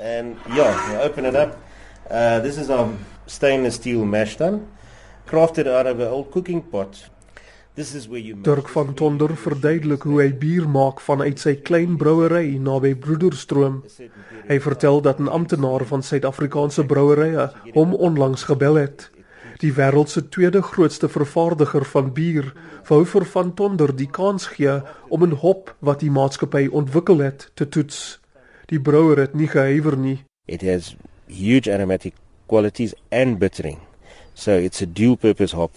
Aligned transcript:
And 0.00 0.36
yeah, 0.56 0.92
you 0.92 0.98
open 0.98 1.26
it 1.26 1.36
up. 1.36 1.58
Uh, 2.10 2.40
this 2.40 2.56
is 2.56 2.70
our 2.70 2.88
stainless 3.26 3.74
steel 3.74 4.04
mash 4.04 4.36
tun, 4.36 4.66
crafted 5.26 5.68
out 5.68 5.86
of 5.86 6.00
an 6.00 6.08
old 6.08 6.30
cooking 6.30 6.62
pot. 6.62 7.10
This 7.74 7.94
is 7.94 8.08
where 8.08 8.18
you 8.18 8.34
Dirk 8.34 8.68
van 8.68 8.94
Tonder 8.94 9.36
verduidelik 9.36 10.02
hoe 10.02 10.22
hy 10.22 10.30
bier 10.32 10.66
maak 10.68 11.02
vanuit 11.04 11.38
sy 11.38 11.54
klein 11.64 11.98
brouery 12.00 12.56
naby 12.58 12.94
Broederstroom. 12.96 13.82
Hy 14.48 14.58
vertel 14.60 15.00
dat 15.00 15.20
'n 15.20 15.28
amptenaar 15.28 15.84
van 15.84 16.02
Suid-Afrikaanse 16.02 16.84
brouerye 16.84 17.50
hom 17.72 17.94
onlangs 17.94 18.44
gebel 18.44 18.74
het. 18.74 19.10
Die 19.60 19.72
wêreld 19.72 20.08
se 20.08 20.28
tweede 20.28 20.62
grootste 20.62 21.08
vervaardiger 21.08 21.84
van 21.84 22.12
bier 22.12 22.52
wou 22.88 23.04
vir 23.04 23.24
van 23.24 23.54
Tonder 23.54 23.96
die 23.96 24.10
kans 24.10 24.46
gee 24.46 24.80
om 25.08 25.24
'n 25.24 25.36
hop 25.44 25.74
wat 25.80 26.00
die 26.00 26.10
maatskappy 26.10 26.68
ontwikkel 26.72 27.18
het 27.18 27.50
te 27.54 27.68
toets. 27.68 28.19
Die 28.70 28.78
brouwer 28.78 29.18
het 29.18 29.32
nie 29.34 29.48
gehuiwer 29.50 29.96
nie. 29.98 30.20
It 30.46 30.62
has 30.62 30.94
huge 31.26 31.66
aromatic 31.66 32.14
qualities 32.46 32.94
and 33.10 33.38
bittering. 33.38 33.80
So 34.34 34.54
it's 34.54 34.80
a 34.82 34.86
dual 34.86 35.16
purpose 35.16 35.56
hop. 35.56 35.74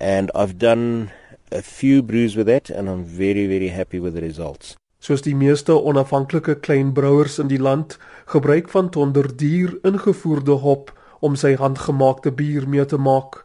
And 0.00 0.30
I've 0.34 0.56
done 0.58 1.10
a 1.52 1.60
few 1.60 2.02
brews 2.02 2.34
with 2.34 2.46
that 2.46 2.70
and 2.70 2.88
I'm 2.88 3.04
very 3.04 3.46
very 3.46 3.68
happy 3.68 4.00
with 4.00 4.14
the 4.14 4.22
results. 4.22 4.76
Soos 5.04 5.20
die 5.20 5.36
meeste 5.36 5.76
onafhanklike 5.76 6.62
klein 6.64 6.94
brouers 6.96 7.36
in 7.38 7.52
die 7.52 7.60
land, 7.60 7.98
gebruik 8.32 8.72
van 8.72 8.88
Tonder 8.88 9.28
duur 9.28 9.76
ingevoerde 9.84 10.56
hop 10.64 10.94
om 11.20 11.36
sy 11.36 11.54
handgemaakte 11.60 12.32
bier 12.32 12.64
mee 12.64 12.88
te 12.88 12.96
maak. 12.96 13.42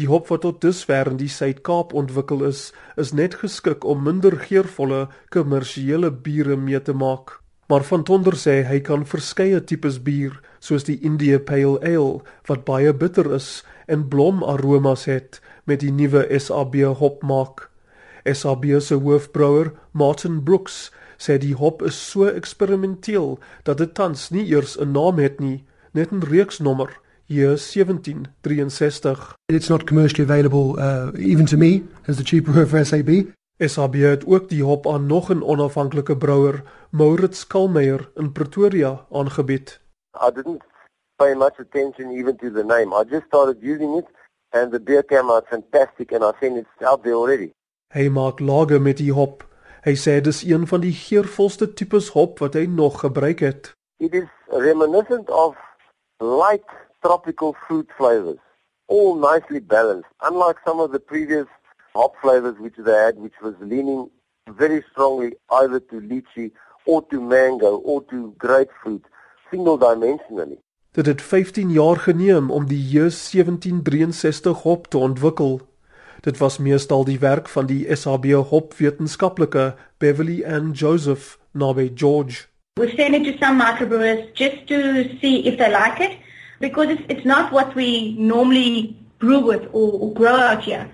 Die 0.00 0.08
hop 0.08 0.32
wat 0.32 0.48
tot 0.48 0.64
dusver 0.64 1.12
in 1.12 1.20
die 1.20 1.28
Suid-Kaap 1.28 1.92
ontwikkel 1.92 2.48
is, 2.48 2.70
is 2.96 3.12
net 3.12 3.36
geskik 3.44 3.84
om 3.84 4.00
minder 4.08 4.40
geurvolle 4.48 5.10
kommersiële 5.28 6.08
biere 6.24 6.56
mee 6.56 6.80
te 6.80 6.96
maak. 6.96 7.43
Maar 7.68 7.84
van 7.84 8.02
Tonder 8.04 8.36
sê 8.36 8.60
hy 8.68 8.80
kan 8.84 9.06
verskeie 9.08 9.60
tipes 9.64 10.02
bier, 10.04 10.36
soos 10.60 10.84
die 10.84 10.98
India 11.00 11.38
Pale 11.38 11.78
Ale 11.80 12.20
wat 12.48 12.64
baie 12.64 12.92
bitter 12.92 13.30
is 13.32 13.64
en 13.86 14.08
blomaromas 14.08 15.04
het 15.08 15.40
met 15.64 15.80
die 15.80 15.92
nuwe 15.92 16.26
SAB 16.38 16.76
hop 17.00 17.22
maak. 17.24 17.68
SAB 18.24 18.64
se 18.80 18.94
hoofbrouer, 18.94 19.72
Martin 19.92 20.42
Brooks, 20.44 20.90
sê 21.16 21.38
die 21.40 21.54
hop 21.54 21.82
is 21.82 21.96
so 21.96 22.28
eksperimenteel 22.28 23.38
dat 23.64 23.78
dit 23.78 23.94
tans 23.94 24.30
nie 24.30 24.44
eers 24.48 24.76
'n 24.78 24.92
naam 24.92 25.18
het 25.18 25.40
nie, 25.40 25.64
net 25.92 26.12
'n 26.12 26.20
reeksnommer. 26.20 27.00
Hier 27.26 27.56
1763. 27.56 29.34
It's 29.46 29.68
not 29.68 29.86
commercially 29.86 30.24
available 30.24 30.76
uh, 30.78 31.08
even 31.16 31.46
to 31.46 31.56
me 31.56 31.82
as 32.06 32.16
the 32.16 32.24
chief 32.24 32.44
brewer 32.44 32.66
for 32.66 32.84
SAB. 32.84 33.32
SAB 33.58 33.94
het 33.94 34.26
ook 34.26 34.48
die 34.48 34.64
hop 34.64 34.86
aan 34.86 35.06
nog 35.06 35.30
'n 35.30 35.42
onafhanklike 35.42 36.16
brouwer, 36.16 36.62
Maurits 36.90 37.46
Kalmeyer 37.46 38.10
in 38.14 38.32
Pretoria 38.32 39.06
aangebied. 39.10 39.80
I 40.28 40.30
didn't 40.34 40.62
pay 41.16 41.34
much 41.34 41.58
attention 41.58 42.10
even 42.10 42.36
to 42.36 42.50
the 42.50 42.64
name. 42.64 42.94
I 42.94 43.04
just 43.10 43.26
started 43.26 43.56
using 43.62 43.96
it 43.96 44.06
and 44.50 44.72
the 44.72 44.80
beer 44.80 45.02
came 45.02 45.30
out 45.30 45.46
fantastic 45.46 46.12
and 46.12 46.24
I 46.24 46.32
think 46.40 46.56
it's 46.56 46.86
out 46.86 47.02
there 47.02 47.14
already. 47.14 47.52
Hy 47.92 48.08
maak 48.08 48.40
lager 48.40 48.80
met 48.80 48.96
die 48.96 49.12
hop. 49.12 49.44
Hy 49.84 49.94
sê 49.94 50.20
dis 50.20 50.42
een 50.42 50.66
van 50.66 50.80
die 50.80 50.92
geurvolste 50.92 51.72
tipes 51.74 52.08
hop 52.08 52.38
wat 52.38 52.54
hy 52.54 52.66
nog 52.66 53.00
gebruik 53.00 53.38
het. 53.38 53.74
It 53.98 54.14
is 54.14 54.30
reminiscent 54.48 55.30
of 55.30 55.54
light 56.18 56.66
tropical 57.00 57.54
fruit 57.66 57.90
flavors, 57.96 58.40
all 58.86 59.14
nicely 59.14 59.60
balanced, 59.60 60.10
unlike 60.20 60.58
some 60.64 60.80
of 60.80 60.90
the 60.90 60.98
previous 60.98 61.46
hop 61.94 62.16
flavors 62.20 62.58
which 62.58 62.76
they 62.76 62.92
had, 63.04 63.18
which 63.18 63.38
was 63.42 63.54
leaning 63.60 64.10
very 64.48 64.84
strongly 64.90 65.32
either 65.62 65.80
to 65.80 66.00
lychee 66.00 66.50
or 66.86 67.02
to 67.10 67.20
mango 67.20 67.76
or 67.76 68.02
to 68.10 68.34
grapefruit, 68.38 69.04
single 69.50 69.78
dimensionally. 69.78 70.58
Dit 70.94 71.06
het 71.06 71.22
15 71.22 71.70
jaar 71.70 71.96
geneem 71.96 72.50
om 72.50 72.66
die 72.66 72.82
J1763 72.92 74.62
hop 74.62 74.86
te 74.86 74.98
ontwikkel. 74.98 75.60
Dit 76.20 76.38
was 76.38 76.58
meestal 76.58 77.04
die 77.04 77.18
werk 77.18 77.48
van 77.48 77.66
die 77.66 77.96
SAB 77.96 78.30
hopwetenskaplike 78.50 79.74
Beverly 79.98 80.44
Ann 80.44 80.70
Joseph 80.70 81.38
naby 81.52 81.90
George. 81.94 82.46
We 82.80 82.92
send 82.96 83.14
it 83.14 83.24
to 83.24 83.44
some 83.44 83.58
microbrewers 83.58 84.32
just 84.34 84.66
to 84.66 85.04
see 85.20 85.46
if 85.46 85.58
they 85.58 85.70
like 85.70 86.00
it 86.00 86.18
because 86.60 86.90
it's, 86.90 87.02
it's 87.08 87.24
not 87.24 87.52
what 87.52 87.74
we 87.74 88.14
normally 88.18 88.96
brew 89.18 89.40
with 89.40 89.66
or, 89.72 89.92
or 90.00 90.12
grow 90.12 90.36
out 90.36 90.62
here. 90.62 90.86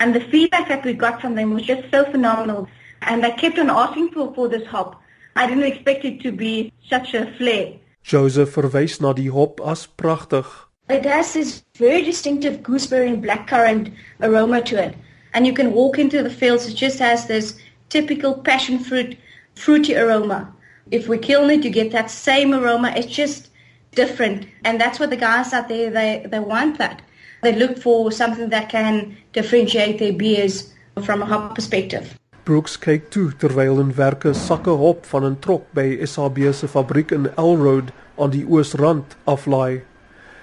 And 0.00 0.14
the 0.14 0.20
feedback 0.20 0.68
that 0.68 0.84
we 0.84 0.92
got 0.92 1.20
from 1.20 1.34
them 1.34 1.54
was 1.54 1.62
just 1.62 1.90
so 1.90 2.04
phenomenal. 2.04 2.68
And 3.02 3.22
they 3.22 3.30
kept 3.32 3.58
on 3.58 3.70
asking 3.70 4.10
for, 4.10 4.34
for 4.34 4.48
this 4.48 4.66
hop. 4.66 5.00
I 5.36 5.46
didn't 5.46 5.64
expect 5.64 6.04
it 6.04 6.20
to 6.22 6.32
be 6.32 6.72
such 6.88 7.14
a 7.14 7.32
flair. 7.36 7.74
Joseph 8.02 8.54
verwys 8.54 9.00
na 9.00 9.12
die 9.12 9.28
hop 9.28 9.60
as 9.64 9.86
pragtig. 9.86 10.46
It 10.88 11.04
has 11.04 11.32
this 11.32 11.64
very 11.76 12.02
distinctive 12.02 12.62
gooseberry 12.62 13.08
and 13.08 13.22
blackcurrant 13.22 13.92
aroma 14.22 14.62
to 14.62 14.82
it. 14.82 14.94
And 15.34 15.46
you 15.46 15.52
can 15.52 15.72
walk 15.72 15.98
into 15.98 16.22
the 16.22 16.30
fields, 16.30 16.66
it 16.66 16.74
just 16.74 17.00
has 17.00 17.26
this 17.26 17.58
typical 17.88 18.34
passion 18.34 18.78
fruit, 18.78 19.18
fruity 19.56 19.96
aroma. 19.96 20.52
If 20.90 21.08
we 21.08 21.18
kiln 21.18 21.50
it, 21.50 21.64
you 21.64 21.70
get 21.70 21.90
that 21.92 22.10
same 22.10 22.54
aroma. 22.54 22.92
It's 22.96 23.12
just 23.12 23.50
different. 23.92 24.46
And 24.64 24.80
that's 24.80 25.00
what 25.00 25.10
the 25.10 25.16
guys 25.16 25.52
out 25.52 25.68
there, 25.68 25.90
they, 25.90 26.24
they 26.28 26.38
want 26.38 26.78
that. 26.78 27.02
They 27.42 27.54
look 27.54 27.78
for 27.78 28.10
something 28.12 28.48
that 28.50 28.68
can 28.68 29.16
differentiate 29.32 29.98
their 29.98 30.12
beers 30.12 30.72
from 31.02 31.22
a 31.22 31.26
hop 31.26 31.54
perspective. 31.54 32.18
Brooks 32.44 32.76
kyk 32.78 33.10
toe 33.10 33.32
terwyl 33.42 33.80
in 33.82 33.92
werke 33.98 34.32
sakke 34.34 34.76
hop 34.78 35.06
van 35.06 35.24
'n 35.24 35.36
trok 35.40 35.64
by 35.74 35.98
SAB 36.06 36.52
se 36.52 36.68
fabriek 36.68 37.12
in 37.12 37.26
Elroad 37.36 37.90
aan 38.18 38.30
die 38.30 38.46
oosrand 38.46 39.16
aflaai. 39.26 39.82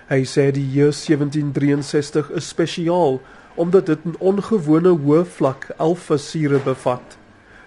Hy 0.09 0.22
sê 0.28 0.52
die 0.52 0.68
J1763 0.76 2.36
is 2.36 2.48
spesiaal 2.48 3.22
omdat 3.56 3.86
dit 3.86 4.06
'n 4.06 4.16
ongewone 4.20 4.94
hoë 5.06 5.26
vlak 5.26 5.72
alfa-sure 5.78 6.59
bevat. 6.59 7.18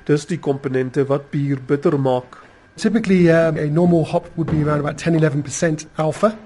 Dis 0.04 0.26
die 0.26 0.38
komponente 0.38 1.06
wat 1.06 1.31
bier 1.31 1.59
bitter 1.66 1.98
maak. 1.98 2.44
Typically, 2.76 3.31
um, 3.31 3.56
a 3.56 3.66
normal 3.66 4.04
hop 4.04 4.28
would 4.36 4.50
be 4.50 4.62
around 4.62 4.81
about 4.81 4.98
10-11% 4.98 5.86
alpha. 5.97 6.36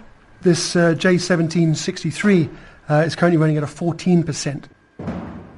This 0.42 0.76
uh, 0.76 0.94
J1763 0.94 2.48
uh, 2.90 3.04
is 3.06 3.14
currently 3.14 3.38
running 3.38 3.56
at 3.56 3.62
a 3.62 3.66
14%. 3.66 4.64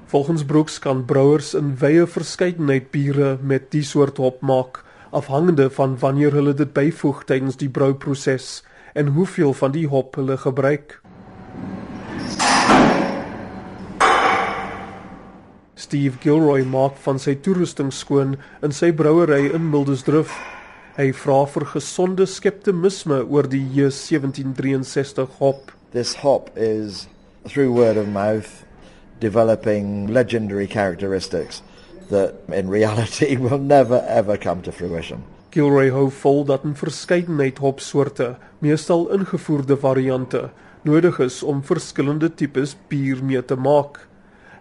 Volgens 0.07 0.45
Brooks 0.45 0.79
kan 0.79 1.05
brouers 1.05 1.55
in 1.55 1.77
wye 1.81 2.07
verskeidenheid 2.07 2.91
biere 2.93 3.39
met 3.41 3.71
die 3.73 3.83
soort 3.83 4.21
hop 4.21 4.43
maak, 4.45 4.83
afhangende 5.11 5.71
van 5.73 5.97
wanneer 5.99 6.37
hulle 6.37 6.53
dit 6.55 6.73
byvoeg 6.73 7.25
tydens 7.25 7.57
die 7.57 7.71
brouproses 7.73 8.61
en 8.95 9.15
hoeveel 9.17 9.55
van 9.57 9.73
die 9.73 9.87
hop 9.89 10.19
hulle 10.21 10.37
gebruik. 10.37 10.99
Steve 15.75 16.21
Gilroy 16.21 16.63
maak 16.69 17.01
van 17.05 17.19
sy 17.19 17.35
toerusting 17.41 17.93
skoon 17.93 18.37
in 18.63 18.77
sy 18.77 18.93
brouery 18.93 19.49
in 19.57 19.71
Mildesdrift. 19.73 20.37
Hy 21.01 21.09
vra 21.17 21.41
vir 21.49 21.65
gesonde 21.73 22.29
skeptisisme 22.29 23.23
oor 23.25 23.49
die 23.49 23.65
J1763 23.73 25.41
hop. 25.41 25.73
This 25.93 26.15
hop 26.21 26.53
is 26.57 27.07
through 27.45 27.73
word 27.73 27.97
of 27.97 28.09
mouth 28.09 28.65
developing 29.21 30.13
legendary 30.13 30.67
characteristics 30.67 31.63
that 32.11 32.35
in 32.49 32.69
reality 32.69 33.37
will 33.45 33.59
never 33.59 34.05
ever 34.09 34.37
come 34.37 34.63
to 34.63 34.73
fruition. 34.73 35.25
Gilroy 35.53 35.91
hou 35.91 36.09
vol 36.11 36.45
dat 36.45 36.65
'n 36.65 36.75
verskeidenheid 36.75 37.59
hopsoorte, 37.59 38.37
meestal 38.59 39.11
ingevoerde 39.13 39.77
variante, 39.77 40.51
nodig 40.83 41.19
is 41.19 41.43
om 41.43 41.63
verskillende 41.63 42.35
tipes 42.35 42.77
bier 42.89 43.25
mee 43.25 43.45
te 43.45 43.57
maak. 43.57 44.09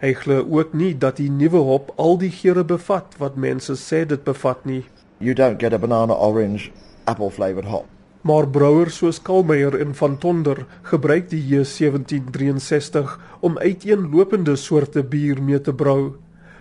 Hy 0.01 0.13
glo 0.13 0.43
ook 0.49 0.73
nie 0.73 0.97
dat 0.97 1.17
die 1.17 1.29
nuwe 1.29 1.61
hop 1.63 1.93
al 1.95 2.17
die 2.17 2.31
geure 2.31 2.63
bevat 2.63 3.15
wat 3.17 3.35
mense 3.35 3.73
sê 3.77 4.05
dit 4.05 4.23
bevat 4.23 4.65
nie. 4.65 4.83
You 5.19 5.33
don't 5.33 5.61
get 5.61 5.73
a 5.73 5.77
banana 5.77 6.13
orange 6.13 6.71
apple 7.05 7.29
flavored 7.29 7.69
hop. 7.69 7.85
Maar 8.21 8.45
brouers 8.53 8.99
soos 9.01 9.17
Kalmeyer 9.21 9.79
en 9.81 9.95
Van 9.97 10.17
Tonder 10.21 10.59
gebruik 10.85 11.31
die 11.31 11.41
J1763 11.41 13.15
om 13.41 13.57
uiteenlopende 13.57 14.53
soorte 14.55 15.01
bier 15.03 15.41
mee 15.41 15.61
te 15.61 15.73
brou, 15.73 16.19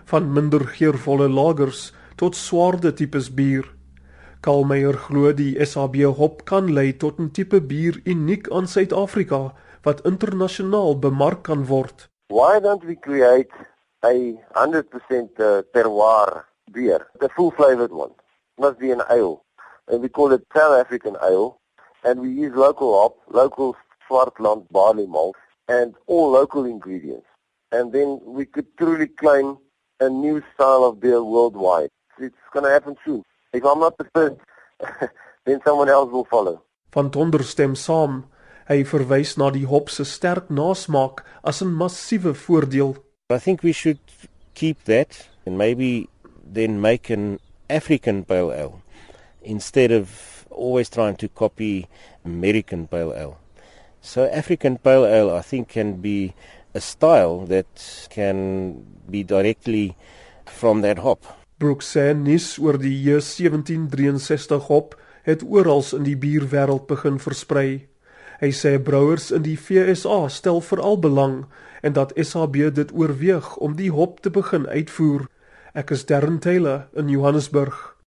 van 0.09 0.33
minder 0.33 0.65
geurvolle 0.65 1.29
lagers 1.29 1.91
tot 2.17 2.37
swaarde 2.37 2.95
tipes 2.97 3.29
bier. 3.37 3.69
Kalmeyer 4.41 4.97
glo 4.97 5.35
die 5.37 5.53
SAB 5.61 5.99
hop 6.17 6.47
kan 6.49 6.73
lei 6.73 6.97
tot 6.97 7.21
'n 7.21 7.29
tipe 7.29 7.61
bier 7.61 8.01
uniek 8.05 8.49
aan 8.49 8.67
Suid-Afrika 8.67 9.53
wat 9.85 10.01
internasionaal 10.09 10.99
bemark 10.99 11.43
kan 11.43 11.67
word. 11.67 12.09
Why 12.33 12.61
don't 12.61 12.85
we 12.85 12.97
create 12.97 13.53
a 14.01 14.17
100% 14.65 15.37
uh, 15.37 15.61
terroir 15.73 16.47
beer, 16.73 17.07
the 17.19 17.29
full 17.37 17.51
flavored 17.51 17.93
one? 17.93 18.13
Must 18.57 18.79
be 18.79 18.93
an 18.93 19.05
ale. 19.09 19.45
And 19.91 20.01
we 20.01 20.09
call 20.09 20.33
it 20.33 20.43
South 20.57 20.79
African 20.79 21.17
ale. 21.23 21.59
And 22.05 22.21
we 22.21 22.31
use 22.31 22.55
local 22.55 22.99
hop, 22.99 23.17
local 23.29 23.77
Swartland 24.09 24.67
barley 24.71 25.07
malt, 25.07 25.37
and 25.69 25.95
all 26.07 26.31
local 26.31 26.65
ingredients. 26.65 27.27
And 27.73 27.93
then 27.93 28.21
we 28.25 28.47
could 28.47 28.67
truly 28.79 29.07
claim 29.07 29.59
a 30.01 30.09
new 30.09 30.43
style 30.55 30.85
of 30.85 31.01
beer 31.01 31.23
worldwide. 31.23 31.91
It's 32.19 32.35
going 32.53 32.65
to 32.65 32.71
happen 32.71 32.97
soon. 33.05 33.23
If 33.53 33.65
I'm 33.65 33.81
not 33.81 33.99
the 33.99 34.09
first, 34.15 34.41
then 35.45 35.61
someone 35.65 35.91
else 35.91 36.11
will 36.11 36.25
follow. 36.25 36.63
Van 36.95 37.11
Tonder 37.11 37.43
stem 37.43 37.75
saam. 37.75 38.25
Hy 38.71 38.85
verwys 38.87 39.35
na 39.37 39.51
die 39.51 39.67
hop 39.67 39.91
se 39.91 40.07
sterk 40.07 40.49
nasmaak 40.49 41.25
as 41.43 41.61
'n 41.61 41.75
massiewe 41.75 42.33
voordeel. 42.35 42.97
I 43.29 43.39
think 43.39 43.63
we 43.63 43.73
should 43.73 43.99
keep 44.55 44.85
that 44.85 45.29
and 45.45 45.59
maybe 45.59 46.09
then 46.45 46.81
make 46.81 47.11
an 47.11 47.41
African 47.69 48.25
pale 48.25 48.53
ale 48.53 48.83
instead 49.43 49.91
of 49.91 50.47
always 50.51 50.89
trying 50.89 51.17
to 51.17 51.29
copy 51.29 51.89
American 52.25 52.87
pale 52.87 53.13
ale. 53.13 53.39
So 54.01 54.25
African 54.25 54.79
pale 54.79 55.07
ale 55.07 55.31
I 55.37 55.43
think 55.43 55.69
can 55.69 56.01
be 56.01 56.35
a 56.75 56.81
style 56.81 57.47
that 57.47 58.07
can 58.11 58.85
be 59.09 59.23
directly 59.23 59.97
from 60.47 60.83
that 60.83 60.99
hop. 60.99 61.25
Brooks 61.59 61.93
sê 61.93 62.15
nuus 62.17 62.57
oor 62.59 62.79
die 62.81 62.97
J1763 63.05 64.67
hop 64.69 64.97
het 65.29 65.43
oral 65.45 65.85
in 65.99 66.07
die 66.07 66.17
bierwêreld 66.17 66.87
begin 66.89 67.19
versprei. 67.21 67.87
Hy 68.41 68.51
sê 68.57 68.79
brouers 68.81 69.29
in 69.37 69.45
die 69.45 69.59
FSA 69.61 70.23
stel 70.33 70.63
veral 70.65 70.97
belang 70.97 71.43
en 71.85 71.93
dat 71.93 72.15
SAB 72.17 72.57
dit 72.73 72.93
oorweeg 72.97 73.57
om 73.61 73.77
die 73.77 73.91
hop 73.93 74.23
te 74.25 74.33
begin 74.33 74.65
uitvoer. 74.67 75.29
Ek 75.77 75.93
is 75.93 76.07
Darren 76.09 76.41
Taylor 76.41 76.89
in 76.97 77.13
Johannesburg. 77.13 78.00